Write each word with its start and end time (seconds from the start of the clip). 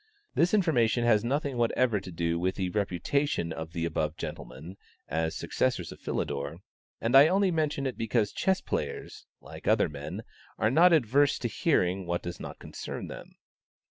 This 0.33 0.55
information 0.55 1.05
has 1.05 1.23
nothing 1.23 1.57
whatever 1.57 1.99
to 1.99 2.11
do 2.11 2.39
with 2.39 2.55
the 2.55 2.69
reputation 2.71 3.53
of 3.53 3.71
the 3.71 3.85
above 3.85 4.17
gentlemen, 4.17 4.77
as 5.07 5.35
successors 5.35 5.91
of 5.91 5.99
Philidor, 5.99 6.57
and 6.99 7.15
I 7.15 7.27
only 7.27 7.51
mention 7.51 7.85
it 7.85 7.99
because 7.99 8.31
chess 8.31 8.61
players, 8.61 9.27
like 9.41 9.67
other 9.67 9.89
men, 9.89 10.23
are 10.57 10.71
not 10.71 10.91
adverse 10.91 11.37
to 11.37 11.47
hearing 11.47 12.07
what 12.07 12.23
does 12.23 12.39
not 12.39 12.57
concern 12.57 13.09
them. 13.09 13.35